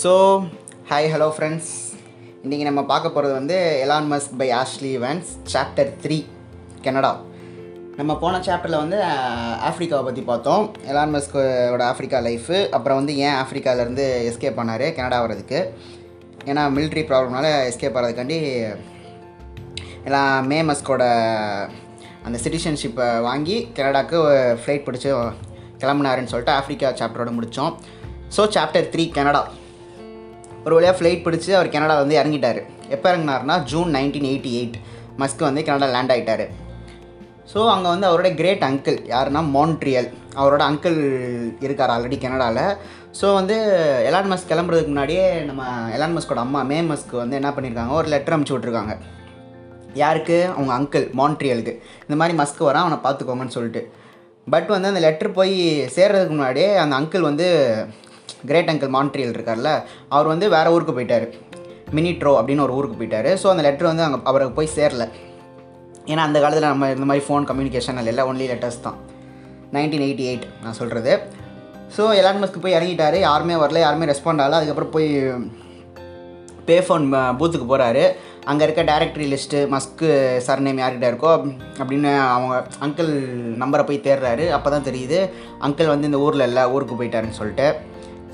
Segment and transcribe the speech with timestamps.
[0.00, 0.10] So
[0.88, 1.70] hi hello friends
[2.42, 6.18] இன்றைக்கி நம்ம பார்க்க போகிறது வந்து Elon Musk by Ashlee Vance chapter three
[6.84, 7.10] Canada.
[7.98, 8.98] நம்ம போன சாப்டரில் வந்து
[9.68, 10.64] ஆஃப்ரிக்காவை பற்றி பார்த்தோம்.
[10.90, 15.60] எலான் மஸ்கோட ஆஃப்ரிக்கா லைஃபு அப்புறம் வந்து ஏன் ஆஃப்ரிக்காவிலேருந்து எஸ்கேப் பண்ணார் கனடா வர்றதுக்கு.
[16.50, 18.38] ஏன்னா மிலிட்ரி ப்ராப்ளம்னால எஸ்கேப் ஆகிறதுக்காண்டி
[20.08, 21.06] எல்லாம் மே மஸ்கோட
[22.26, 24.20] அந்த சிட்டிசன்ஷிப்பை வாங்கி கனடாக்கு
[24.64, 25.10] ஃப்ளைட் பிடிச்சி
[25.84, 27.72] கிளம்புனாருன்னு சொல்லிட்டு ஆஃப்ரிக்கா சாப்டரோட முடித்தோம்
[28.36, 29.42] ஸோ சாப்டர் த்ரீ கனடா.
[30.68, 32.58] ஒரு வழியாக ஃப்ளைட் பிடிச்சி அவர் கனடா வந்து இறங்கிட்டார்.
[32.94, 34.78] எப்போ இறங்கினார்னா June nineteen eighty eight
[35.20, 36.46] Musk வந்து கனடா லேண்ட் ஆகிட்டார்
[37.52, 40.08] ஸோ அங்கே வந்து அவரோட கிரேட் அங்கிள் யாருன்னா மான்ட்ரியல்
[40.40, 40.98] அவரோட அங்கிள்
[41.66, 42.66] இருக்கார் ஆல்ரெடி கனடாவில்
[43.20, 43.56] ஸோ வந்து
[44.08, 45.62] எலான் மஸ்க் கிளம்புறதுக்கு முன்னாடியே நம்ம
[45.96, 48.94] எலான் மஸ்கோட அம்மா மே மஸ்க் வந்து என்ன பண்ணியிருக்காங்க ஒரு லெட்டர் அமுச்சு விட்ருக்காங்க
[50.02, 50.36] யாருக்கு?
[50.56, 51.74] அவங்க அங்கிள் மான்ட்ரியலுக்கு
[52.06, 53.82] இந்த மாதிரி மஸ்க் வரான் அவனை பார்த்துக்கோங்கன்னு சொல்லிட்டு.
[54.46, 55.56] பட் வந்து அந்த லெட்டர் போய்
[55.96, 57.48] சேர்றதுக்கு முன்னாடியே அந்த அங்கிள் வந்து
[58.48, 59.70] கிரேட் அங்கிள் மான்ட்ரியல் இருக்கார்ல
[60.14, 61.26] அவர் வந்து வேறு ஊருக்கு போயிட்டார்.
[61.98, 63.30] மினிட்ரோ அப்படின்னு ஒரு ஊருக்கு போயிட்டார்.
[63.42, 65.06] ஸோ அந்த லெட்டர் வந்து அங்கே அவருக்கு போய் சேரல.
[66.12, 68.98] ஏன்னா அந்த காலத்தில் நம்ம இந்த மாதிரி ஃபோன் கம்யூனிகேஷன் இல்லை ஒன்லி லெட்டர்ஸ் தான்.
[69.76, 71.14] நைன்டீன் எயிட்டி எயிட் நான் சொல்கிறது
[71.96, 73.16] ஸோ எலான் மஸ்க்கு போய் இறங்கிட்டார்.
[73.26, 74.58] யாருமே வரல யாருமே ரெஸ்பாண்ட் ஆகல.
[74.58, 75.08] அதுக்கப்புறம் போய்
[76.68, 77.04] பே ஃபோன்
[77.38, 78.02] பூத்துக்கு போகிறாரு
[78.50, 80.08] அங்கே இருக்க டைரக்டரி லிஸ்ட்டு மஸ்க்கு
[80.46, 81.30] சர்நேம் யார்கிட்ட இருக்கோ
[81.82, 83.12] அப்படின்னு அவங்க அங்கிள்
[83.62, 84.44] நம்பரை போய் தேடுறாரு.
[84.56, 85.18] அப்போ தான் தெரியுது
[85.66, 87.68] அங்கிள் வந்து இந்த ஊரில் இல்லை ஊருக்கு போயிட்டாருன்னு சொல்லிட்டு.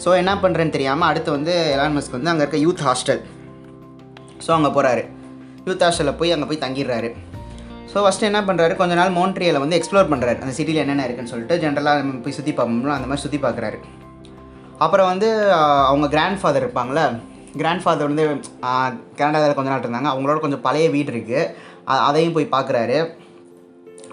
[0.02, 3.20] ஸோ என்ன பண்ணுறேன்னு தெரியாமல் அடுத்து வந்து எலான் மஸ்க் வந்து அங்கே இருக்க யூத் ஹாஸ்டல்
[4.44, 5.02] ஸோ அங்கே போகிறாரு
[5.68, 7.10] யூத் ஹாஸ்டலில் போய் அங்கே போய் தங்கிடுறாரு.
[7.90, 11.56] ஸோ ஃபஸ்ட்டு என்ன பண்ணுறாரு கொஞ்ச நாள் மோன்ட்ரியலை வந்து எக்ஸ்ப்ளோர் பண்ணுறாரு அந்த சிட்டியில் என்னென்ன இருக்குன்னு சொல்லிட்டு
[11.64, 13.78] ஜென்ரலாக நம்ம போய் சுற்றி பார்ப்போம்ல அந்த மாதிரி சுற்றி பார்க்குறாரு.
[14.84, 15.28] அப்புறம் வந்து
[15.90, 17.04] அவங்க கிராண்ட் ஃபாதர் இருப்பாங்களே
[17.60, 18.24] கிராண்ட் ஃபாதர் வந்து
[19.20, 20.10] கனடாவில் கொஞ்ச நாள் இருந்தாங்க.
[20.12, 21.42] அவங்களோட கொஞ்சம் பழைய வீடு இருக்குது
[22.08, 22.98] அதையும் போய் பார்க்குறாரு.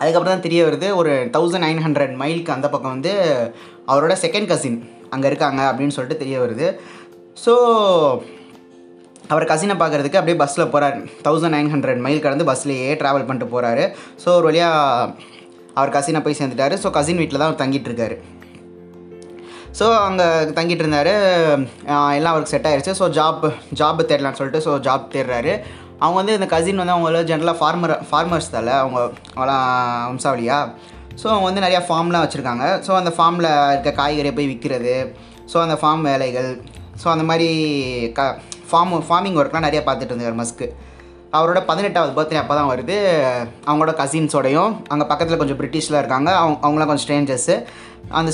[0.01, 3.13] அதுக்கப்புறம் தான் தெரிய வருது ஒரு தௌசண்ட் நைன் ஹண்ட்ரட் மைலுக்கு அந்த பக்கம் வந்து
[3.91, 4.79] அவரோட செகண்ட் கசின்
[5.15, 6.67] அங்கே இருக்காங்க அப்படின்னு சொல்லிட்டு தெரிய வருது.
[7.43, 7.53] ஸோ
[9.33, 13.83] அவர் கசினை பார்க்குறதுக்கு அப்படியே பஸ்ஸில் போகிறார் தௌசண்ட் நைன் ஹண்ட்ரட் மைல் கடந்து பஸ்லேயே ட்ராவல் பண்ணிட்டு போகிறாரு
[14.23, 15.13] ஸோ ஒரு வழியாக
[15.79, 16.75] அவர் கசினை போய் சேர்ந்துட்டாரு.
[16.83, 18.17] ஸோ கசின் வீட்டில் தான் அவர் தங்கிட்டுருக்காரு
[19.79, 20.25] ஸோ அங்கே
[20.57, 21.11] தங்கிட்டு இருந்தார்.
[22.17, 23.45] எல்லாம் அவருக்கு செட் ஆயிடுச்சு ஸோ ஜாப்
[23.81, 25.53] ஜாப் தேடலான்னு சொல்லிட்டு ஸோ ஜாப் தேடுறாரு.
[26.03, 28.73] அவங்க வந்து இந்த கசின் வந்து அவங்கள ஜென்ரலாக ஃபார்மர் ஃபார்மர்ஸ் தலை.
[28.83, 28.99] அவங்க
[29.35, 29.69] அவங்களாம்
[30.09, 30.57] வம்சாவளியா?
[31.19, 32.65] ஸோ அவங்க வந்து நிறையா ஃபார்ம்லாம் வச்சுருக்காங்க.
[32.85, 34.95] ஸோ அந்த ஃபார்மில் இருக்க காய்கறியை போய் விற்கிறது
[35.51, 36.49] ஸோ அந்த ஃபார்ம் வேலைகள்.
[37.01, 37.49] ஸோ அந்த மாதிரி
[38.17, 38.21] க
[38.69, 40.67] ஃபார்ம் ஃபார்மிங் ஒர்க்லாம் நிறையா பார்த்துட்டு இருந்தார் மஸ்க்கு
[41.37, 42.95] அவரோட பதினெட்டாவது பர்த்டே அப்போ தான் வருது.
[43.67, 46.29] அவங்களோட கசின்ஸோடையும் அங்கே பக்கத்தில் கொஞ்சம் பிரிட்டிஷில் இருக்காங்க.
[46.41, 47.55] அவங்க அவங்களாம் கொஞ்சம் ஸ்ட்ரேஞ்சர்ஸு
[48.19, 48.31] அந்த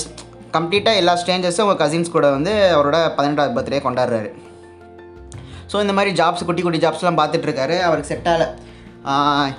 [0.55, 4.29] கம்ப்ளீட்டாக எல்லா ஸ்ட்ரேஞ்சர்ஸும் அவங்க கசின்ஸ் கூட வந்து அவரோட பதினெட்டாவது பர்த்டே கொண்டாடுறாரு.
[5.71, 8.47] ஸோ இந்த மாதிரி ஜாப்ஸ் குட்டி குட்டி ஜாப்ஸ்லாம் பார்த்துட்ருக்காரு அவருக்கு செட் ஆகலை.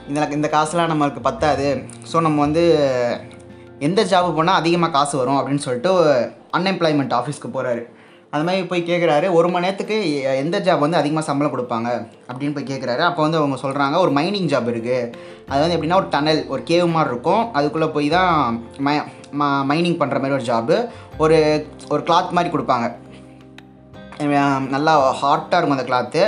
[0.09, 1.66] இதில் இந்த காசுலாம் நம்மளுக்கு பத்தாது.
[2.10, 2.64] ஸோ நம்ம வந்து
[3.86, 5.92] எந்த ஜாப் போனால் அதிகமாக காசு வரும் அப்படின்னு சொல்லிட்டு
[6.59, 7.82] அன்எம்ப்ளாய்மெண்ட் ஆஃபீஸ்க்கு போகிறாரு
[8.34, 9.97] அது மாதிரி போய் கேட்குறாரு ஒரு மணி நேரத்துக்கு
[10.41, 11.88] எந்த ஜாப் வந்து அதிகமாக சம்பளம் கொடுப்பாங்க
[12.31, 14.98] அப்படின்னு போய் கேட்குறாரு அப்போ வந்து அவங்க சொல்கிறாங்க ஒரு மைனிங் ஜாப் இருக்குது
[15.50, 17.42] அது வந்து எப்படின்னா ஒரு டனல் ஒரு கேவ் மாதிரி இருக்கும்.
[17.59, 18.97] அதுக்குள்ளே போய் தான் மை
[19.70, 20.76] மைனிங் பண்ணுற மாதிரி ஒரு ஜாபு
[21.25, 21.38] ஒரு
[21.92, 22.88] ஒரு கிளாத் மாதிரி கொடுப்பாங்க.
[24.76, 24.92] நல்லா
[25.22, 26.22] ஹாட்டாக இருக்கும் அந்த கிளாத்து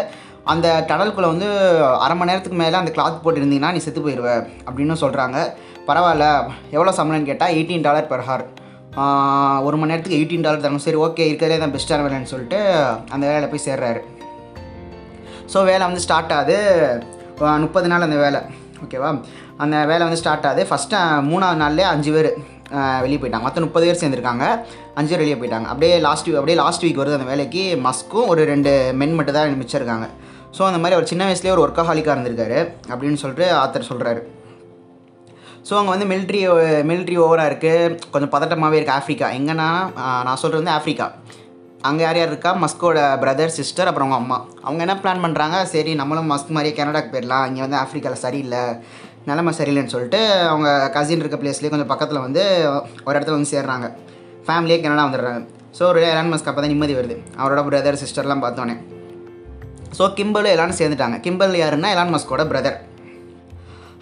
[0.53, 1.49] அந்த டனலுக்குள்ளே வந்து
[2.05, 4.29] அரை மணி நேரத்துக்கு மேலே அந்த கிளாத் போட்டு இருந்தீங்கன்னா நீ செத்து போயிடுவ
[4.69, 5.39] அப்படின்னு சொல்கிறாங்க
[5.89, 6.27] பரவாயில்ல
[6.77, 8.45] எவ்வளோ சம்பளம்னு கேட்டால் எயிட்டீன் டாலர் பெர் ஹார்
[9.67, 10.85] ஒரு மணி நேரத்துக்கு எயிட்டீன் டாலர் தரணும்.
[10.87, 12.59] சரி ஓகே இருக்கிறதே தான் பெஸ்ட்டான வேலைன்னு சொல்லிட்டு
[13.15, 14.01] அந்த வேலையில் போய் சேர்றாரு.
[15.53, 16.57] ஸோ வேலை வந்து ஸ்டார்ட் ஆகுது.
[17.65, 18.41] முப்பது நாள் அந்த வேலை.
[18.85, 19.11] ஓகேவா
[19.65, 20.65] அந்த வேலை வந்து ஸ்டார்ட் ஆகுது.
[20.71, 20.99] ஃபஸ்ட்டு
[21.31, 22.31] மூணாவது நாள்லேயே அஞ்சு பேர்
[23.05, 23.47] வெளியே போயிட்டாங்க.
[23.47, 24.45] மொத்தம் முப்பது பேர் சேர்ந்துருக்காங்க.
[24.99, 25.69] அஞ்சு பேர் வெளியே போயிட்டாங்க.
[25.73, 27.65] அப்படியே லாஸ்ட் வீக் அப்படியே லாஸ்ட் வீக் வருது அந்த வேலைக்கு.
[27.87, 30.09] மஸ்க்கும் ஒரு ரெண்டு மென் மட்டும் தான் மிச்சம் இருக்காங்க
[30.57, 32.59] ஸோ அந்த மாதிரி அவர் சின்ன வயசுலேயே ஒரு ஒர்க்காஹாலிக்காக இருந்திருக்காரு
[32.93, 34.23] அப்படின்னு சொல்லிட்டு ஆத்தர் சொல்கிறாரு
[35.69, 36.41] ஸோ அங்கே வந்து மிலிட்ரி
[36.91, 39.69] மிலிட்ரி ஓவராக இருக்குது கொஞ்சம் பதட்டமாகவே இருக்குது ஆஃப்ரிக்கா எங்கன்னா
[40.27, 41.09] நான் சொல்கிறது வந்து ஆஃப்ரிக்கா
[41.89, 42.51] அங்கே யார் யார் இருக்கா?
[42.63, 44.39] மஸ்கோட பிரதர் சிஸ்டர் அப்புறம் அவங்க அம்மா.
[44.65, 47.45] அவங்க என்ன பிளான் பண்ணுறாங்க சரி நம்மளும் மஸ்க் மாதிரியே கனடாக்கு போயிடலாம்.
[47.51, 48.61] இங்கே வந்து ஆஃப்ரிக்காவில் சரியில்லை.
[49.29, 52.43] நிலமை சரியில்லைன்னு சொல்லிட்டு அவங்க கசின் இருக்க பிளேஸ்லேயே கொஞ்சம் பக்கத்தில் வந்து
[53.07, 53.89] ஒரு இடத்துல வந்து சேர்றாங்க.
[54.47, 55.41] ஃபேமிலியே கனடா வந்துடுறாங்க.
[55.79, 57.17] ஸோ ஒரு எலான் மஸ்க் அப்போ தான் நிம்மதி வருது.
[57.41, 58.77] அவரோட பிரதர் சிஸ்டர்லாம் பார்த்தோன்னே.
[59.99, 61.17] ஸோ கிம்பலு எல்லாரும் சேர்ந்துட்டாங்க.
[61.25, 62.79] கிம்பல் யாருன்னா எலான் மஸ்கோட பிரதர்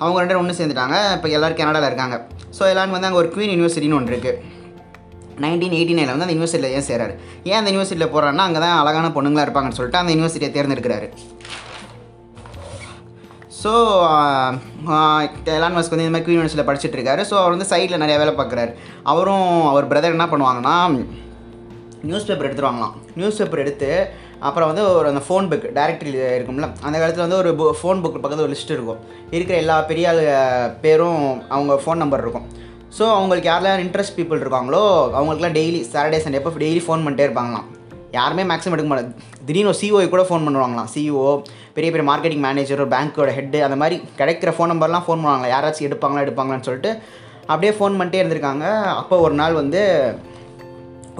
[0.03, 0.97] அவங்க ரெண்டு ஒன்று சேர்ந்துட்டாங்க.
[1.17, 2.17] இப்போ எல்லோரும் கனடாவில் இருக்காங்க.
[2.57, 4.57] ஸோ எலான் வந்து அங்கே ஒரு குவீன் யூனிவர்சிட்டின்னு ஒன்று இருக்குது
[5.45, 7.15] நைன்டீன் எயிட்டி நைனில் வந்து அந்த யூனிவர்சிட்டியில் ஏன் சேராரு?
[7.51, 11.09] ஏன் அந்த யூனிவர்சிட்டியில் போகிறாருன்னா அங்கே தான் அழகான பொண்ணுங்களா இருப்பாங்கன்னு சொல்லிட்டு அந்த யூனிவர்சிட்டியை தேர்ந்தெடுக்கிறாரு.
[13.61, 13.73] ஸோ
[15.57, 17.23] எலான் மஸ்க் வந்து இந்த மாதிரி குவீன் யூனிவர்சிட்டியில் படிச்சுட்டு இருக்காரு.
[17.31, 18.73] ஸோ அவர் வந்து சைடில் நிறைய வேலை பார்க்குறாரு.
[19.13, 20.77] அவரும் அவர் பிரதர் என்ன பண்ணுவாங்கன்னா
[22.09, 23.91] நியூஸ் பேப்பர் எடுத்துருவாங்களாம் நியூஸ் பேப்பர் எடுத்து
[24.47, 28.45] அப்புறம் வந்து ஒரு அந்த ஃபோன் புக் டைரக்டரி இருக்கும்ல அந்த காலத்தில் வந்து ஒரு ஃபோன் புக் பக்கத்தில்
[28.47, 29.01] ஒரு லிஸ்ட் இருக்கும்.
[29.37, 30.07] இருக்கிற எல்லா பெரிய
[30.85, 31.23] பேரும்
[31.55, 32.47] அவங்க ஃபோன் நம்பர் இருக்கும்.
[32.99, 34.83] ஸோ அவங்களுக்கு யாரெல்லாம் இன்ட்ரெஸ்ட் பீப்புள் இருக்காங்களோ
[35.17, 37.67] அவங்களுக்குலாம் டெய்லி சாட்டர்டே சண்டே அப்போ டெய்லி ஃபோன் பண்ணிட்டே இருப்பாங்களாம்.
[38.19, 39.15] யாருமே மேக்ஸிமம் எடுக்க மாட்டாங்க.
[39.47, 40.89] திடீர்னு ஒரு சிஓ கூட ஃபோன் பண்ணுவாங்களாம்.
[40.95, 41.25] சிஇஓ
[41.77, 45.89] பெரிய பெரிய மார்க்கெட்டிங் மேனேஜர் ஒரு பேங்க்கோட ஹெட்டு அந்த மாதிரி கிடைக்கிற ஃபோன் நம்பர்லாம் ஃபோன் பண்ணுவாங்களா யாராச்சும்
[45.89, 46.93] எடுப்பாங்களா எடுப்பாங்களான்னு சொல்லிட்டு
[47.53, 48.65] அப்படியே ஃபோன் பண்ணிட்டே இருந்திருக்காங்க.
[49.01, 49.83] அப்போ ஒரு நாள் வந்து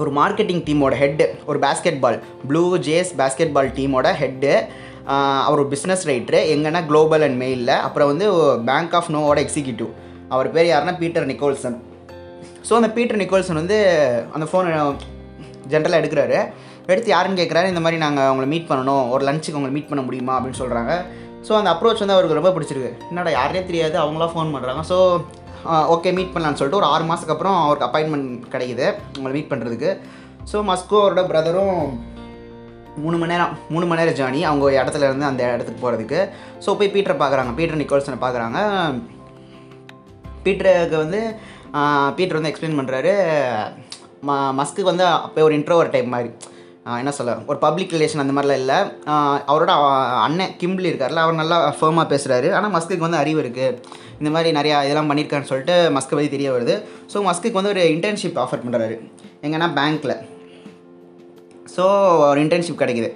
[0.03, 2.17] ஒரு மார்க்கெட்டிங் டீமோட ஹெட்டு ஒரு basketball
[2.49, 4.53] Blue Jays basketball டீமோட ஹெட்டு
[5.45, 8.25] அவர் ஒரு பிஸ்னஸ் ரைட்ரு எங்கன்னா குளோபல் அண்ட் மெயிலில் அப்புறம் வந்து
[8.69, 9.91] பேங்க் ஆஃப் நோவோட எக்ஸிக்யூட்டிவ்
[10.33, 11.77] அவர் பேர் யாருன்னா பீட்டர் நிக்கோல்சன்
[12.67, 13.77] ஸோ அந்த பீட்டர் நிக்கோல்சன் வந்து
[14.35, 14.71] அந்த ஃபோனை
[15.71, 16.37] ஜென்ரலாக எடுக்கிறாரு.
[16.91, 19.03] எடுத்து யாருன்னு கேட்குறாரு இந்த மாதிரி நாங்கள் அவங்கள மீட் பண்ணணும்.
[19.13, 20.33] ஒரு லஞ்சுக்கு அவங்களை மீட் பண்ண முடியுமா?
[20.37, 20.93] அப்படின்னு சொல்கிறாங்க
[21.47, 22.91] ஸோ அந்த அப்ரோச் வந்து அவருக்கு ரொம்ப பிடிச்சிருக்கு.
[23.09, 23.95] என்னடா யாரே தெரியாது.
[24.03, 24.97] அவங்களாம் ஃபோன் பண்ணுறாங்க ஸோ
[25.93, 28.87] ஓகே மீட் பண்ணலான்னு சொல்லிட்டு ஒரு ஆறு மாதத்துக்கு அப்புறம் அவருக்கு அப்பாயின்மெண்ட் கிடைக்குது.
[29.17, 29.91] உங்களை மீட் பண்ணுறதுக்கு
[30.51, 31.79] ஸோ மஸ்கோ அவரோட பிரதரும்
[33.03, 36.19] மூணு மணி நேரம் மூணு மணி நேரம் ஜேர்னி அவங்க இடத்துல இருந்து அந்த இடத்துக்கு போகிறதுக்கு
[36.65, 37.51] ஸோ போய் பீட்டரை பார்க்குறாங்க.
[37.59, 38.59] பீட்டர் நிக்கோல்சனை பார்க்குறாங்க.
[40.45, 41.21] பீட்டருக்கு வந்து
[42.17, 43.13] பீட்டர் வந்து எக்ஸ்பிளைன் பண்ணுறாரு
[44.27, 46.31] ம மஸ்க்கு வந்து அப்போ ஒரு இன்ட்ரோவர் டைப் மாதிரி.
[46.85, 48.75] என்ன சொல்ல ஒரு பப்ளிக் ரிலேஷன் அந்த மாதிரிலாம் இல்லை.
[49.47, 49.67] அவரோட
[50.21, 53.81] அண்ணன் கிம்பிள் இருக்கார்ல அவர் நல்லா ஃபேமாக பேசுகிறாரு ஆனால் மஸ்குக்கு வந்து அறிவு இருக்குது
[54.17, 56.83] இந்த மாதிரி நிறையா இதெல்லாம் பண்ணியிருக்காருன்னு சொல்லிட்டு மஸ்கை பற்றி தெரிய வருது.
[57.13, 59.11] ஸோ மஸ்குக்கு வந்து ஒரு இன்டர்ன்ஷிப் ஆஃபர் பண்ணுறாரு
[59.41, 60.17] எங்கன்னா பேங்க்கில்
[61.75, 63.13] ஸோ ஒரு இன்டர்ன்ஷிப் கிடைக்குது.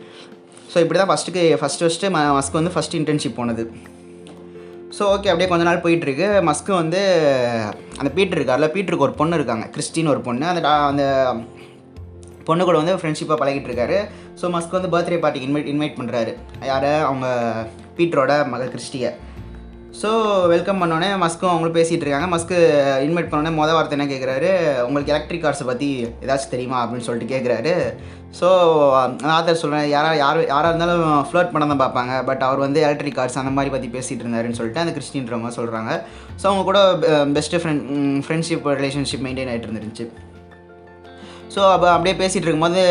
[0.74, 3.72] ஸோ இப்படி தான் ஃபஸ்ட்டுக்கு ஃபஸ்ட்டு ஃபஸ்ட்டு ம மஸ்க்கு வந்து ஃபஸ்ட் இன்டர்ன்ஷிப் போனது.
[5.00, 6.52] ஸோ ஓகே அப்படியே கொஞ்ச நாள் போயிட்டுருக்கு.
[6.52, 7.00] மஸ்க்கு வந்து
[7.98, 9.68] அந்த பீட்டர் இருக்கார்ல பீட்டருக்கு ஒரு பொண்ணு இருக்காங்க.
[9.68, 10.46] கிறிஸ்டின் ஒரு பொண்ணு.
[10.46, 11.36] அந்த டா- அந்த
[12.48, 14.00] பொண்ணு கூட வந்து ஃப்ரெண்ட்ஷிப்பாக பழகிட்டு இருக்காரு
[14.40, 16.34] ஸோ மஸ்க் வந்து பர்த்டே பார்ட்டிக்கு இன்வைட் இன்வைட் பண்ணுறாரு
[16.72, 16.94] யாரை?
[17.10, 17.28] அவங்க
[18.00, 19.12] பீட்டரோட மகள் கிறிஸ்டியை
[20.02, 20.10] ஸோ
[20.52, 22.58] வெல்கம் பண்ணோடனே மஸ்க்கும் அவங்களும் பேசிகிட்டு இருக்காங்க மஸ்க்கு
[23.08, 24.50] இன்வைட் பண்ணோடனே மொதல் வார்த்தை என்ன கேட்குறாரு
[24.88, 25.90] உங்களுக்கு எலக்ட்ரிக் கார்ஸை பற்றி
[26.26, 26.78] ஏதாச்சும் தெரியுமா?
[26.84, 27.74] அப்படின்னு சொல்லிட்டு கேட்குறாரு
[28.40, 28.48] ஸோ
[29.36, 32.14] ஆத்தர் சொல்கிறேன் யாரா யார் யாராக இருந்தாலும் ஃப்ளோட் பண்ண தான் பார்ப்பாங்க.
[32.30, 35.92] பட் அவர் வந்து எலக்ட்ரிக் கார்ஸ் அந்த மாதிரி பற்றி பேசிகிட்டு இருந்தாருன்னு சொல்லிட்டு அந்த கிறிஸ்டின்றவங்க சொல்கிறாங்க
[36.42, 36.82] ஸோ அவங்க கூட
[37.38, 37.86] best friend
[38.28, 40.08] friendship relationship maintain ஆகிட்டு இருந்துருந்துச்சு.
[41.54, 42.84] ஸோ அப்போ அப்படியே பேசிகிட்டு இருக்கும்போது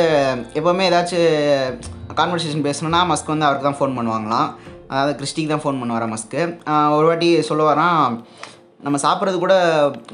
[0.58, 4.48] எப்போவுமே ஏதாச்சும் கான்வர்சேஷன் பேசணுன்னா மஸ்க் வந்து அவருக்கு தான் ஃபோன் பண்ணுவாங்களாம்.
[4.92, 6.40] அதாவது கிறிஸ்டிக்கு தான் ஃபோன் பண்ணுவார் மஸ்க்கு
[6.96, 8.16] ஒரு வாட்டி சொல்லுவாராம்
[8.86, 9.54] நம்ம சாப்பிட்றது கூட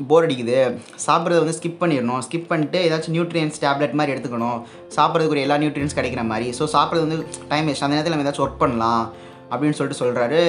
[0.08, 0.56] போர் அடிக்குது.
[1.04, 2.22] சாப்பிட்றது வந்து ஸ்கிப் பண்ணிடணும்.
[2.26, 4.58] ஸ்கிப் பண்ணிட்டு ஏதாச்சும் நியூட்ரியன்ஸ் டேப்லெட் மாதிரி எடுத்துக்கணும்.
[4.96, 6.48] சாப்பிட்றதுக்குரிய எல்லா நியூட்ரியன்ஸ் கிடைக்கிற மாதிரி.
[6.58, 7.18] ஸோ சாப்பிட்றது வந்து
[7.52, 9.04] டைம் வேஸ்ட் அந்த நேரத்தில் நம்ம ஏதாச்சும் ஒர்க் பண்ணலாம்.
[9.52, 10.40] அப்படின்னு சொல்லிட்டு சொல்கிறாரு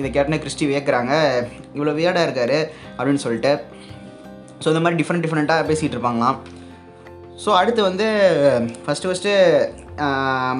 [0.00, 1.14] இதை கேட்டனே கிறிஸ்டி வியக்கிறாங்க.
[1.76, 2.58] இவ்வளோ வியர்டாக இருக்காரு.
[2.98, 3.52] அப்படின்னு சொல்லிட்டு.
[4.62, 6.38] ஸோ இந்த மாதிரி டிஃப்ரெண்ட் டிஃப்ரெண்ட்டாக பேசிகிட்டு இருப்பாங்களாம்.
[7.44, 8.06] ஸோ அடுத்து வந்து
[8.84, 9.32] ஃபஸ்ட்டு ஃபஸ்ட்டு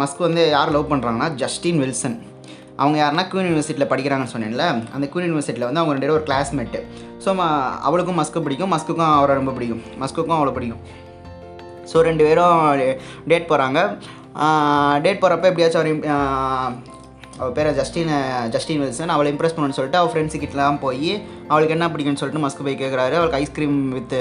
[0.00, 2.16] மஸ்க் வந்து யார் லவ் பண்ணுறாங்கன்னா ஜஸ்டின் வில்சன்
[2.78, 4.64] அவங்க யாருன்னா குயின் யூனிவர்சிட்டியில் படிக்கிறாங்கன்னு சொன்னேன்ல
[4.94, 6.80] அந்த குயின் யூனிவர்சிட்டியில் வந்து அவங்க ரெண்டு பேரும் ஒரு கிளாஸ்மேட்டு
[7.24, 7.30] ஸோ
[7.88, 9.82] அவளுக்கும் மஸ்க்கு பிடிக்கும் மஸ்க்குக்கும் அவரை ரொம்ப பிடிக்கும்.
[10.02, 10.82] மஸ்க்குக்கும் அவளை பிடிக்கும்.
[11.92, 12.60] ஸோ ரெண்டு பேரும்
[13.30, 13.78] டேட் போகிறாங்க
[15.04, 16.84] டேட் போகிறப்ப எப்படியாச்சும் அவர்
[17.38, 18.12] அவள் பேரை ஜஸ்டின்
[18.50, 21.10] ஜஸ்டின் வில்சன் அவளை இம்ப்ரெஸ் பண்ணணும்னு சொல்லிட்டு அவள் ஃப்ரெண்ட்ஸு கிட்டலாம் போய்
[21.48, 24.14] அவளுக்கு என்ன பிடிக்கும்னு சொல்லிட்டு மஸ்க்கு போய் கேட்குறாரு அவளுக்கு ஐஸ்கிரீம் வித்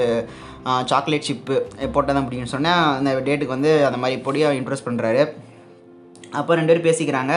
[0.90, 1.56] சாக்லேட் சிப்பு
[1.94, 2.82] போட்டால் தான் பிடிக்கும்னு சொன்னேன்.
[2.98, 5.22] அந்த டேட்டுக்கு வந்து அந்த மாதிரி பொடியாக இம்ப்ரெஸ் பண்ணுறாரு
[6.38, 7.34] அப்போ ரெண்டு பேரும் பேசிக்கிறாங்க.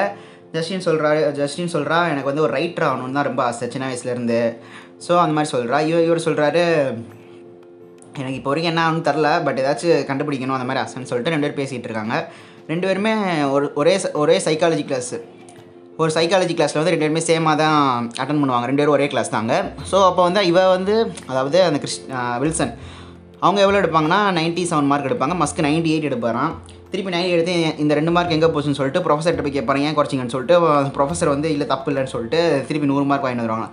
[0.56, 4.40] ஜஸ்டின் சொல்கிறாரு ஜஸ்டின் சொல்கிறா எனக்கு வந்து ஒரு ரைட்டர் ஆகணும்னு தான் ரொம்ப ஆசை சின்ன வயசுலேருந்து
[5.06, 6.64] ஸோ அந்த மாதிரி சொல்கிறா இவர் இவர் சொல்கிறாரு
[8.20, 11.60] எனக்கு இப்போ வரைக்கும் என்ன ஆகணும்னு தெரில பட் ஏதாச்சும் கண்டுபிடிக்கணும் அந்த மாதிரி ஆசைன்னு சொல்லிட்டு ரெண்டு பேர்
[11.60, 12.16] பேசிகிட்டு இருக்காங்க.
[12.72, 13.14] ரெண்டு பேருமே
[13.56, 15.14] ஒரு ஒரே ஒரே சைக்காலஜி கிளாஸ்
[16.02, 17.80] ஒரு சைக்காலஜி கிளாஸில் வந்து ரெண்டு பேருமே சேமாக தான்
[18.22, 18.68] அட்டன் பண்ணுவாங்க.
[18.70, 19.54] ரெண்டு பேரும் ஒரே கிளாஸ் தாங்க.
[19.92, 20.96] ஸோ அப்போ வந்து இவ வந்து
[21.32, 22.00] அதாவது அந்த கிறிஸ்
[22.44, 22.74] வில்சன்
[23.46, 25.36] அவங்க எவ்வளோ எடுப்பாங்கன்னா 97 செவன் மார்க் எடுப்பாங்க.
[25.42, 26.54] மஸ்க்கு 98 எயிட் எடுப்பாராம்.
[26.92, 30.56] திருப்பி நைன்ட்டி எடுத்து இந்த ரெண்டு மார்க் எங்கே போச்சுன்னு சொல்லிட்டு ப்ரொஃபஸர்கிட்ட போய் கேட்பாரு ஏன் குறைச்சிங்கன்னு சொல்லிட்டு
[30.96, 33.68] ப்ரொஃபஸர் வந்து இல்லை தப்பு இல்லைன்னு சொல்லிட்டு திருப்பி நூறு மார்க் வாங்கிட்டு வருவாங்க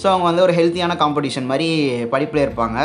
[0.00, 1.68] ஸோ அவங்க வந்து ஒரு ஹெல்த்தியான காம்படிஷன் மாதிரி
[2.14, 2.78] படிப்பில் இருப்பாங்க.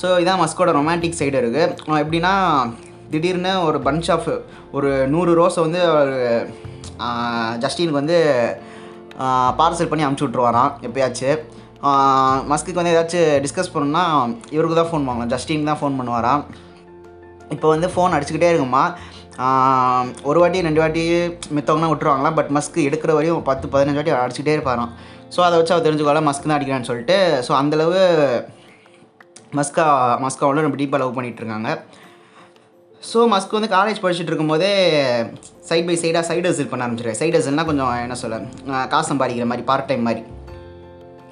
[0.00, 1.62] ஸோ இதான் மஸ்கோட ரொமான்டிக் சைடு இருக்குது
[2.02, 2.32] எப்படின்னா
[3.12, 4.30] திடீர்னு ஒரு பஞ்ச் ஆஃப்
[4.76, 5.82] ஒரு நூறு ரோஸை வந்து
[7.64, 8.18] ஜஸ்டினுக்கு வந்து
[9.60, 11.42] பார்சல் பண்ணி அமுச்சு விட்ருவாராம் எப்பயாச்சும்
[12.50, 14.04] மஸ்க்கு வந்து ஏதாச்சும் டிஸ்கஸ் பண்ணணும்னா
[14.54, 16.42] இவருக்கு தான் ஃபோன் பண்ணுவாங்க ஜஸ்டின் தான் ஃபோன் பண்ணுவாராம்
[17.54, 18.84] இப்போ வந்து ஃபோன் அடிச்சுக்கிட்டே இருக்குமா?
[20.28, 21.02] ஒரு வாட்டி ரெண்டு வாட்டி
[21.56, 24.92] மித்தவங்கலாம் விட்டுருவாங்களாம் பட் மஸ்க்கு எடுக்கிற வரையும் பத்து பதினஞ்சு வாட்டி அடிச்சுக்கிட்டே இருப்பாராம்.
[25.34, 27.16] ஸோ அதை வச்சு அவர் தெரிஞ்சுக்கோலாம் மஸ்க்கு தான் அடிக்கிறான்னு சொல்லிட்டு.
[27.46, 28.00] ஸோ அந்தளவு
[29.58, 29.84] மஸ்கா
[30.24, 31.70] மஸ்காவில் ரொம்ப டீப்பாக லவ் பண்ணிகிட்டு இருக்காங்க.
[33.10, 34.72] ஸோ மஸ்க் வந்து காலேஜ் படிச்சுட்டு இருக்கும்போதே
[35.68, 38.38] சைட் பை சைடாக சைடு ஹசில் பண்ண ஆரம்பிச்சிருக்காரு சைடு ஹசில்னால் கொஞ்சம் என்ன சொல்ல
[38.94, 40.22] காசு சம்பாதிக்கிற மாதிரி பார்ட் டைம் மாதிரி.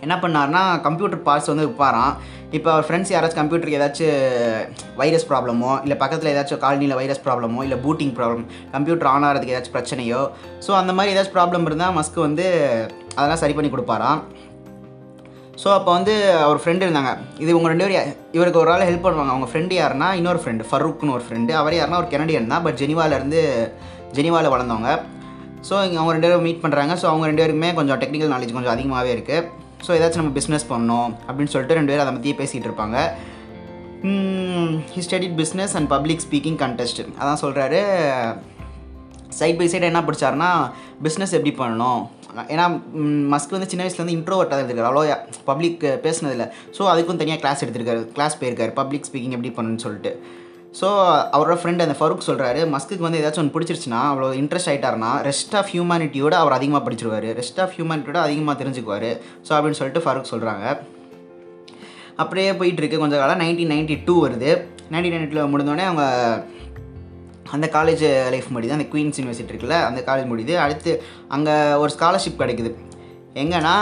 [0.04, 2.12] என்ன பண்ணார்னா கம்ப்யூட்டர் பார்ட்ஸ் வந்து விற்பாராம்.
[2.56, 4.16] இப்போ அவர் ஃப்ரெண்ட்ஸ் யாராச்சும் கம்ப்யூட்டருக்கு ஏதாச்சும்
[5.00, 8.42] வைரஸ் ப்ராப்ளமோ இல்லை பக்கத்தில் ஏதாச்சும் காலனியில் வைரஸ் ப்ராப்ளமோ இல்லை பூட்டிங் ப்ராப்ளம்
[8.74, 10.22] கம்ப்யூட்டர் ஆன் ஆகிறதுக்கு ஏதாச்சும் பிரச்சனையோ
[10.66, 12.46] ஸோ அந்த மாதிரி ஏதாச்சும் ப்ராப்ளம் இருந்தால் மஸ்க்கு வந்து
[13.16, 14.20] அதெல்லாம் சரி பண்ணி கொடுப்பாராம்.
[15.62, 16.12] ஸோ அப்போ வந்து
[16.44, 17.10] அவர் ஃப்ரெண்டு இருந்தாங்க.
[17.44, 19.32] இது உங்கள் ரெண்டு பேரும் இவருக்கு ஒரு ஆள் ஹெல்ப் பண்ணுவாங்க.
[19.34, 23.40] அவங்க ஃப்ரெண்டு யாருன்னா இன்னொரு ஃப்ரெண்டு ஃபரூக்னு ஒரு ஃப்ரெண்டு அவர் யாருன்னா ஒரு கெனடியன் தான் பட் ஜெனிவாலேருந்து
[24.18, 24.92] ஜெனிவாவில் வளர்ந்தவங்க.
[25.68, 28.74] ஸோ இங்கே அவங்க ரெண்டு பேரும் மீட் பண்ணுறாங்க ஸோ அவங்க ரெண்டு பேருக்குமே கொஞ்சம் டெக்னிக்கல் நாலேஜ் கொஞ்சம்
[28.76, 32.98] அதிகமாகவே இருக்குது ஸோ ஏதாச்சும் நம்ம பிஸ்னஸ் பண்ணோம் அப்படின்னு சொல்லிட்டு ரெண்டு பேரும் அதை பற்றியே பேசிகிட்டு இருப்பாங்க.
[34.94, 37.80] He studied business and public speaking contest அதான் சொல்கிறாரு
[39.38, 40.48] சைட் பை சைடு என்ன பிடிச்சாருன்னா
[41.04, 42.00] பிஸ்னஸ் எப்படி பண்ணணும்?
[42.52, 42.64] ஏன்னா
[43.32, 44.90] மஸ்க் வந்து சின்ன வயசுலேருந்து இன்ட்ரோவர்ட்டாக தான் இருந்திருக்காரு.
[44.90, 45.16] அவ்வளோ
[45.50, 46.46] பப்ளிக் பேசுனதில்லை.
[46.76, 48.00] ஸோ அதுக்கும் தனியாக கிளாஸ் எடுத்திருக்காரு.
[48.16, 48.72] கிளாஸ் போயிருக்காரு.
[48.80, 50.12] பப்ளிக் ஸ்பீக்கிங் எப்படி பண்ணணும்னு சொல்லிட்டு.
[50.80, 50.88] ஸோ
[51.36, 55.70] அவரோட ஃப்ரெண்ட் அந்த ஃபருக் சொல்கிறாரு மஸ்க்கு வந்து ஏதாச்சும் ஒன்று பிடிச்சிருச்சுன்னா அவ்வளோ இன்ட்ரெஸ்ட் ஆகிட்டாருன்னா ரெஸ்ட் ஆஃப்
[55.72, 57.28] ஹியூமனிட்டியோட அவர் அதிகமாக படிச்சிருவார்.
[57.40, 59.10] ரெஸ்ட் ஆஃப் ஹியூமனிட்டியோட அதிகமாக தெரிஞ்சுக்குவார்.
[59.46, 60.64] ஸோ அப்படின்னு சொல்லிட்டு ஃபருக் சொல்கிறாங்க
[62.22, 63.02] அப்படியே போயிட்டுருக்கு.
[63.02, 64.50] கொஞ்சம் காலம் நைன்டீன் நைன்டி டூ வருது.
[64.94, 66.04] நைன்டீன் நைன்டி டூவில் முடிந்தோடனே அவங்க
[67.56, 68.76] அந்த காலேஜ் லைஃப் முடியுது.
[68.78, 70.56] அந்த குயின்ஸ் யூனிவர்சிட்டி இருக்குல்ல அந்த காலேஜ் முடியுது.
[70.64, 70.92] அடுத்து
[71.36, 72.72] அங்கே ஒரு ஸ்காலர்ஷிப் கிடைக்குது.
[73.42, 73.76] எங்கன்னா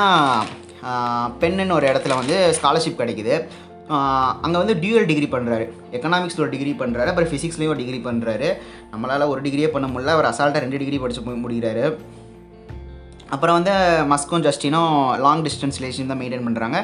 [1.42, 3.34] பெண்ணுன்னு ஒரு இடத்துல வந்து ஸ்காலர்ஷிப் கிடைக்குது.
[4.44, 5.64] அங்கே வந்து டியூவல் டிகிரி பண்ணுறாரு
[5.96, 8.48] எக்கனாமிக்ஸில் ஒரு டிகிரி பண்ணுறாரு அப்புறம் ஃபிசிக்ஸ்லேயும் ஒரு டிகிரி பண்ணுறாரு
[8.92, 11.84] நம்மளால் ஒரு டிகிரியே பண்ண முடியல அவர் அசால்ட்டாக ரெண்டு டிகிரி படிச்சு முடிகிறாரு
[13.34, 13.72] அப்புறம் வந்து
[14.12, 14.94] மஸ்கும் ஜஸ்டினும்
[15.24, 16.78] லாங் டிஸ்டன்ஸ் ரிலேஷன் தான் மெயின்டைன் பண்ணுறாங்க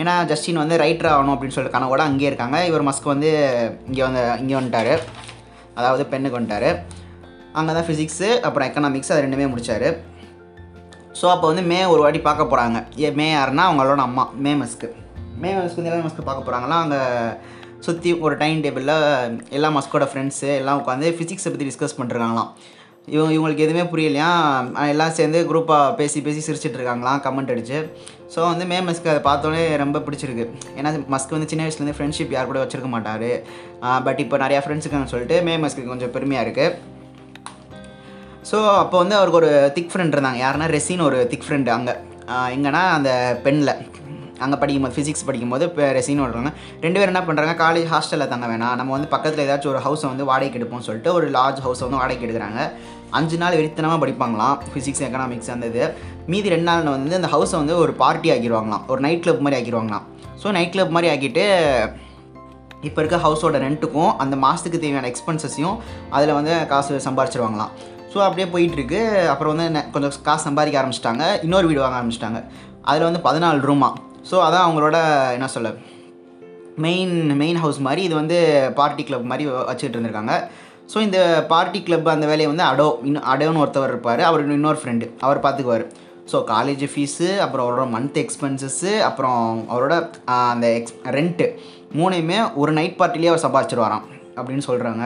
[0.00, 2.58] ஏன்னா ஜஸ்டின் வந்து ரைட்டர் ஆகணும் அப்படின்னு சொல்லிட்டு கனவோட அங்கேயே இருக்காங்க.
[2.70, 3.30] இவர் மஸ்க் வந்து
[3.88, 4.92] இங்கே வந்து இங்கே வந்துட்டார்.
[5.74, 6.70] அதாவது பெண்ணுக்கு வந்துட்டார்.
[7.58, 9.88] அங்கே தான் ஃபிசிக்ஸு அப்புறம் எக்கனாமிக்ஸ் அது ரெண்டுமே முடித்தார்
[11.20, 14.88] ஸோ அப்போ வந்து மே ஒரு வாட்டி பார்க்க போகிறாங்க ஏ மே யாருன்னா அவங்களோட அம்மா மே மஸ்க்கு
[15.40, 17.00] மே மஸ்க்கு வந்து எல்லா மஸ்க்கு பார்க்க போகிறாங்களா அங்கே
[17.86, 18.96] சுற்றி ஒரு டைம் டேபிளில்
[19.56, 22.50] எல்லா மஸ்கோட ஃப்ரெண்ட்ஸு எல்லாம் உட்காந்து ஃபிசிக்ஸை பற்றி டிஸ்கஸ் பண்ணிருக்காங்களாம்.
[23.14, 24.28] இவங்க இவங்களுக்கு எதுவுமே புரியலையா?
[24.92, 27.78] எல்லாம் சேர்ந்து குரூப்பாக பேசி பேசி சிரிச்சிட்டு இருக்காங்களாம் கமெண்ட் அடிச்சு.
[28.34, 30.44] ஸோ வந்து மே மஸ்க்கு அதை பார்த்தோன்னே ரொம்ப பிடிச்சிருக்கு.
[30.78, 33.28] ஏன்னா மஸ்க் வந்து சின்ன வயசுலேருந்து ஃப்ரெண்ட்ஷிப் யார் கூட வச்சிருக்க மாட்டார்.
[34.08, 36.90] பட் இப்போ நிறையா ஃப்ரெண்ட்ஸ் இருக்காங்கன்னு சொல்லிட்டு மே மஸ்க்கு கொஞ்சம் பெருமையாக இருக்குது
[38.50, 40.40] ஸோ அப்போ வந்து அவருக்கு ஒரு திக் ஃப்ரெண்ட் இருந்தாங்க.
[40.44, 41.96] யாருன்னா ரெசின்னு ஒரு திக் ஃப்ரெண்டு அங்கே.
[42.56, 43.10] எங்கன்னா அந்த
[43.44, 43.74] பெண்ணில்
[44.42, 48.74] அங்கே படிக்கும்போது ஃபிசிக்ஸ் படிக்கும்போது இப்போ ரெசின்னு வருவாங்க ரெண்டு பேரும் என்ன பண்ணுறாங்க காலேஜ் ஹாஸ்டலில் தங்க வேணாம்.
[48.74, 52.26] நம்ம வந்து பக்கத்தில் ஏதாச்சும் ஒரு ஹவுஸை வந்து வாடகைக்கு எடுப்போம்னு சொல்லிட்டு ஒரு லார்ஜ் ஹவுஸை வந்து வாடகைக்கு
[52.26, 52.72] எடுக்கிறாங்க.
[53.10, 55.94] அஞ்சு நாள் வெறித்தனமாக படிப்பாங்களாம் ஃபிசிக்ஸ் எக்கனாமிக்ஸ் அந்த இது.
[56.26, 60.02] மீதி ரெண்டு நாள் வந்து அந்த ஹவுஸை வந்து ஒரு பார்ட்டி ஆக்கிடுவாங்களாம் ஒரு நைட் கிளப் மாதிரி ஆக்கிடுவாங்களாம்
[60.42, 61.44] ஸோ நைட் கிளப் மாதிரி ஆக்கிட்டு
[62.80, 65.76] இப்போ இருக்க ஹவுஸோட ரெண்ட்டுக்கும் அந்த மாதத்துக்கு தேவையான எக்ஸ்பென்சஸையும்
[66.10, 67.68] அதில் வந்து காசு சம்பாரிச்சிருவாங்களாம்.
[68.12, 69.26] ஸோ அப்படியே போயிட்டுருக்கு.
[69.26, 71.42] அப்புறம் வந்து நெ- கொஞ்சம் காசு சம்பாதிக்க ஆரம்பிச்சிட்டாங்க.
[71.42, 72.44] இன்னொரு வீடு வாங்க ஆரம்பிச்சிட்டாங்க.
[72.82, 73.92] அதில் வந்து பதினாலு ரூமா
[74.30, 74.96] ஸோ அதான் அவங்களோட
[75.36, 75.70] என்ன சொல்ல
[76.84, 78.38] மெயின் மெயின் ஹவுஸ் மாதிரி இது வந்து
[78.74, 80.34] பார்ட்டி கிளப் மாதிரி வச்சுக்கிட்டு இருந்திருக்காங்க.
[80.92, 84.22] ஸோ இந்த பார்ட்டி கிளப் அந்த வேலையை வந்து அடோ இன்னும் அடோன்னு ஒருத்தவர் இருப்பார்.
[84.28, 85.84] அவர் இன்னொரு ஃப்ரெண்டு அவர் பார்த்துக்குவார்
[86.32, 89.94] ஸோ காலேஜ் ஃபீஸு அப்புறம் அவரோட மந்த் எக்ஸ்பென்சஸ்ஸு அப்புறம் அவரோட
[90.52, 91.46] அந்த எக்ஸ் ரெண்ட்டு
[91.98, 94.04] மூணையுமே ஒரு நைட் பார்ட்டிலேயே அவர் சம்பாதிச்சிருவாராம்
[94.36, 95.04] அப்படின்னு சொல்கிறாங்க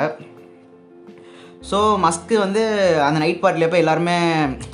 [1.69, 2.63] ஸோ மஸ்க்கு வந்து
[3.07, 4.17] அந்த நைட் பார்ட்டில் போய் எல்லாருமே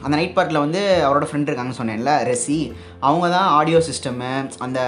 [0.05, 2.59] அந்த நைட் பார்ட்டில் வந்து அவரோட ஃப்ரெண்ட் இருக்காங்கன்னு சொன்னேன்ல ரெசி
[3.07, 4.33] அவங்க தான் ஆடியோ சிஸ்டமு
[4.65, 4.81] அந்த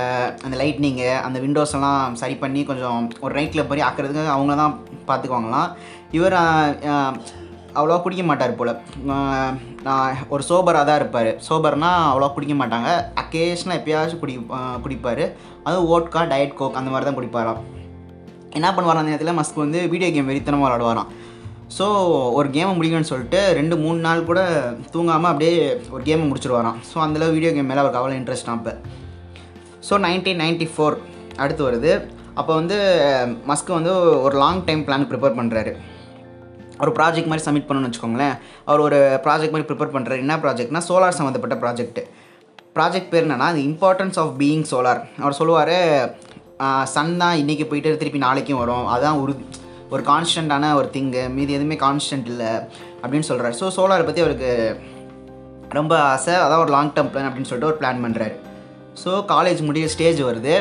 [0.47, 4.77] அந்த லைட்னிங்கு அந்த விண்டோஸ் எல்லாம் சரி பண்ணி கொஞ்சம் ஒரு நைட்டில் போய் ஆக்கிறதுக்கு அவங்க தான்
[5.09, 5.71] பார்த்துக்குவாங்களாம்
[6.19, 6.39] இவர்
[7.79, 8.73] அவ்வளோவா குடிக்க மாட்டார் போல்.
[9.87, 11.31] நான் ஒரு சோபராக தான் இருப்பார்.
[11.47, 12.91] சோபர்னால் அவ்வளோ குடிக்க மாட்டாங்க.
[13.23, 14.35] அக்கேஷனாக எப்பயாச்சும் குடி
[14.85, 15.25] குடிப்பார்.
[15.67, 17.61] அதுவும் ஓட்கா டயட் கோக் அந்த மாதிரி தான் குடிப்பாராம்.
[18.59, 19.39] என்ன பண்ணுவார் அந்த நேரத்தில்?
[19.41, 21.11] மஸ்க் வந்து வீடியோ கேம் வெறித்தனமாக விளாடுவாராம்
[21.77, 21.87] ஸோ
[22.39, 24.41] ஒரு கேமை முடிக்கணும்னு சொல்லிட்டு ரெண்டு மூணு நாள் கூட
[24.95, 25.55] தூங்காமல் அப்படியே
[25.95, 26.79] ஒரு கேமை முடிச்சிருவாராம்.
[26.91, 28.75] ஸோ அந்தளவு வீடியோ கேம் மேலே அவருக்கு அவ்வளோ இன்ட்ரெஸ்ட் அப்போ.
[29.89, 30.97] ஸோ நைன்டீன் நைன்ட்டி ஃபோர்
[31.43, 31.93] அடுத்து வருது.
[32.41, 32.77] அப்போ வந்து
[33.51, 33.93] மஸ்க் வந்து
[34.27, 35.73] ஒரு லாங் டைம் பிளான் ப்ரிப்பேர் பண்ணுறாரு
[36.85, 38.37] ஒரு ப்ராஜெக்ட் மாதிரி சப்மிட் பண்ணணும்னு வச்சுக்கோங்களேன்.
[38.69, 42.01] அவர் ஒரு ப்ராஜெக்ட் மாதிரி ப்ரிப்பேர் பண்ணுறாரு என்ன ப்ராஜெக்ட்னா சோலார் சம்மந்தப்பட்ட ப்ராஜெக்ட்
[42.77, 45.77] ப்ராஜெக்ட் பேர் என்னென்னா the importance of being solar அவர் சொல்லுவார்
[46.95, 48.87] சன் தான் இன்றைக்கி போயிட்டு திருப்பி நாளைக்கும் வரும்.
[48.95, 49.45] அதான் உறுதி.
[49.95, 52.53] ஒரு கான்ஸ்டண்ட்டான ஒரு திங்கு மீதி எதுவுமே கான்ஸ்டன்ட் இல்லை
[53.03, 54.53] அப்படின்னு சொல்கிறார் ஸோ சோலாரை பற்றி அவருக்கு
[55.79, 56.35] ரொம்ப ஆசை.
[56.45, 58.35] அதான் ஒரு லாங் டேர்ம் பிளான் அப்படின்னு சொல்லிட்டு ஒரு பிளான் பண்ணுறாரு
[59.03, 60.57] ஸோ காலேஜ் முடிய ஸ்டேஜ் வருது.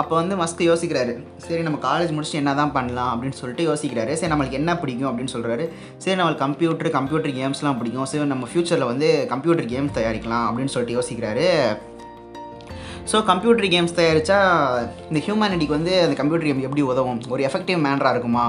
[0.00, 1.12] அப்போ வந்து மஸ்க் யோசிக்கிறாரு.
[1.44, 4.12] சரி நம்ம காலேஜ் முடிச்சுட்டு என்ன தான் பண்ணலாம் அப்படின்னு சொல்லிட்டு யோசிக்கிறாரு.
[4.18, 5.64] சரி நம்மளுக்கு என்ன பிடிக்கும் அப்படின்னு சொல்கிறாரு
[6.02, 8.08] சரி நம்மளுக்கு கம்ப்யூட்டர் கம்ப்யூட்டர் கேம்ஸ்லாம் பிடிக்கும்.
[8.12, 11.48] சரி நம்ம ஃப்யூச்சரில் வந்து கம்ப்யூட்டர் கேம்ஸ் தயாரிக்கலாம் அப்படின்னு சொல்லிட்டு யோசிக்கிறாரு.
[13.10, 14.36] ஸோ கம்ப்யூட்டர் கேம்ஸ் தயாரித்தா
[15.10, 17.20] இந்த ஹியூமனிட்டிக்கு வந்து அந்த கம்ப்யூட்டர் கேம் எப்படி உதவும்?
[17.34, 18.44] ஒரு எஃபெக்டிவ் மேனராக இருக்குமா?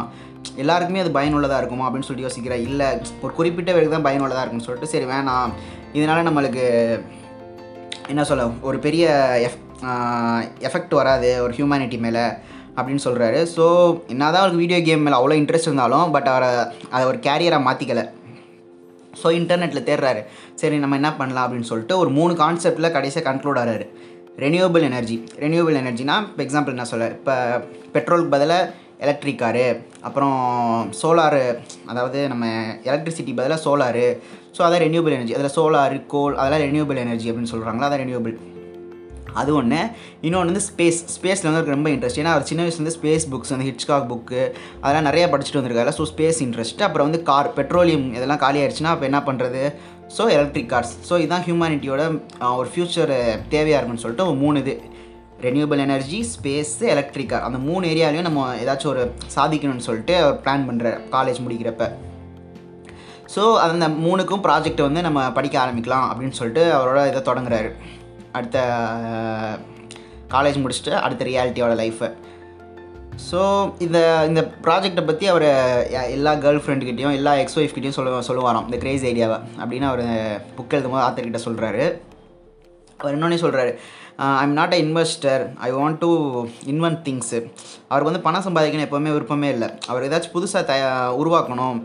[0.63, 1.86] எல்லாருக்குமே அது பயனுள்ளதாக இருக்குமா?
[1.88, 2.89] அப்படின்னு சொல்லிட்டு யோசிக்கிறேன் இல்லை
[3.24, 5.53] ஒரு குறிப்பிட்ட வேலைக்கு தான் பயனுள்ளதாக இருக்கும்னு சொல்லிட்டு சரி வேணாம்.
[5.98, 6.65] இதனால் நம்மளுக்கு
[8.13, 9.06] என்ன சொல்ல ஒரு பெரிய
[9.48, 9.60] எஃப்
[10.68, 12.24] எஃபெக்ட் வராது ஒரு ஹியூமனிட்டி மேலே
[12.77, 13.65] அப்படின்னு சொல்கிறாரு ஸோ
[14.13, 16.51] என்ன தான் அவருக்கு வீடியோ கேம் மேலே அவ்வளோ இன்ட்ரெஸ்ட் இருந்தாலும் பட் அவரை
[16.94, 18.06] அதை ஒரு கேரியராக மாற்றிக்கலை
[19.22, 20.22] ஸோ இன்டர்நெட்டில் தேடுறாரு.
[20.62, 23.88] சரி நம்ம என்ன பண்ணலாம் அப்படின்னு சொல்லிட்டு ஒரு மூணு கான்செப்டில் கடைசியாக கன்க்ளூட் ஆகிறாரு
[24.38, 27.34] ரெனியூவபிள் எனர்ஜி ரெனியூவபிள் எனர்ஜினா இப்போ எக்ஸாம்பிள் என்ன சொல்ல இப்போ
[27.94, 28.70] பெட்ரோலுக்கு பதிலாக
[29.00, 30.36] எலக்ட்ரிக் காரு அப்புறம்
[31.02, 32.46] சோலாரு அதாவது நம்ம
[32.84, 34.18] எலக்ட்ரிசிட்டி பதிலாக சோலாரு
[34.58, 38.36] ஸோ அதான் ரெனியூபிள் எனர்ஜி அதில் சோலாரு கோல் அதெல்லாம் ரெனியூபிள் எனர்ஜி அப்படின்னு சொல்கிறாங்களா அதான் ரெனியூபிள்
[39.34, 39.80] அது ஒன்று
[40.22, 43.68] இன்னொன்று வந்து ஸ்பேஸ் ஸ்பேஸில் வந்து எனக்கு ரொம்ப இன்ட்ரெஸ்ட் ஏன்னா அவர் சின்ன வயசுலேருந்து ஸ்பேஸ் புக்ஸ் வந்து
[43.70, 44.42] ஹிட்ச்காக் புக்கு
[44.82, 45.90] அதெல்லாம் நிறையா படிச்சுட்டு வந்திருக்காரு.
[45.90, 49.74] ஸோ ஸ்பேஸ் இன்ட்ரெஸ்ட் அப்புறம் வந்து கார் பெட்ரோலியம் இதெல்லாம் காலி ஆயிடுச்சுன்னா அப்போ என்ன பண்ணுறது
[50.15, 52.01] ஸோ எலக்ட்ரிக் கார்ஸ் ஸோ இதுதான் ஹியூமனிட்டியோட
[52.60, 53.13] ஒரு ஃப்யூச்சர்
[53.53, 54.74] தேவையாக இருக்குன்னு சொல்லிட்டு ஒரு மூணு இது.
[55.46, 59.03] Renewable energy space electric car அந்த மூணு ஏரியாலையும் நம்ம ஏதாச்சும் ஒரு
[59.36, 61.86] சாதிக்கணும்னு சொல்லிட்டு அவர் பிளான் பண்ணுறார் காலேஜ் முடிக்கிறப்ப.
[63.36, 67.72] ஸோ அந்த மூணுக்கும் ப்ராஜெக்ட் வந்து நம்ம படிக்க ஆரம்பிக்கலாம் அப்படின்னு சொல்லிட்டு அவரோட இதை தொடங்குறாரு.
[68.38, 68.60] அடுத்த
[70.34, 72.10] காலேஜ் முடிச்சுட்டு அடுத்த ரியாலிட்டியோட லைஃப்பை
[73.30, 73.40] ஸோ
[73.86, 73.98] இந்த
[74.30, 75.46] இந்த ப்ராஜெக்டை பற்றி அவர்
[76.16, 80.06] எல்லா கேர்ள் ஃப்ரெண்டுக்கிட்டையும் எல்லா எக்ஸ் ஒய்ஃப்கிட்டையும் சொல்ல சொல்லுவாராம் இந்த கிரேஸ் ஐடியாவை அப்படின்னு அவர்
[80.58, 81.84] புக் எழுதும் போது ஆத்தர்கிட்ட சொல்கிறாரு
[83.01, 83.72] அவர் இன்னொன்னே சொல்கிறாரு
[84.42, 86.10] I'm not a investor I want to
[86.72, 87.40] invent things
[87.90, 89.70] அவருக்கு வந்து பணம் சம்பாதிக்கணும் எப்போவுமே விருப்பமே இல்லை.
[89.92, 90.74] அவர் ஏதாச்சும் புதுசாக த
[91.22, 91.78] உருவாக்கணும்.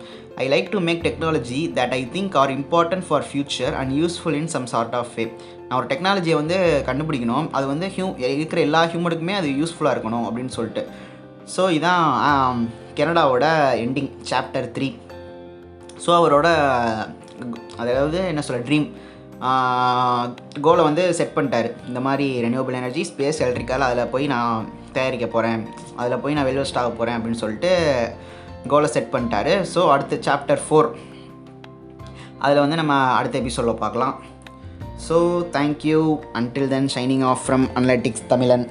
[0.43, 4.53] I like to make technology that I think are important for future and useful in
[4.55, 5.27] some sort of way
[5.69, 6.57] நான் ஒரு டெக்னாலஜியை வந்து
[6.89, 7.47] கண்டுபிடிக்கணும்.
[7.59, 10.85] அது வந்து ஹியூ இருக்கிற எல்லா ஹியூமனுக்குமே அது யூஸ்ஃபுல்லாக இருக்கணும் அப்படின்னு சொல்லிட்டு.
[11.55, 12.61] ஸோ இதான்
[12.99, 13.47] கெனடாவோட
[13.85, 14.89] எண்டிங் சாப்டர் த்ரீ
[16.05, 16.49] ஸோ அவரோட
[17.81, 18.87] அதாவது என்ன சொல்ல ட்ரீம்
[20.65, 21.69] கோலை uh, வந்து செட் பண்ணிட்டார்.
[21.89, 25.63] இந்த மாதிரி ரெனியூபிள் எனர்ஜி ஸ்பேஸ் எலக்ட்ரிக்கல் அதில் போய் நான் தயாரிக்க போகிறேன்
[26.01, 27.73] அதில் போய் நான் வெல்வெஸ்ட் ஆக போகிறேன் அப்படின்னு சொல்லிட்டு
[28.73, 29.53] கோலை செட் பண்ணிட்டாரு.
[29.73, 30.89] ஸோ அடுத்த சாப்டர் ஃபோர்
[32.45, 34.15] அதில் வந்து நம்ம அடுத்த எபிசோடில் பார்க்கலாம்.
[35.07, 35.19] So
[35.59, 36.01] thank you
[36.41, 38.67] until then signing off from analytics Tamizhan